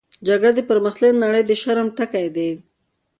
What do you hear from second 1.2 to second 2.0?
نړۍ د شرم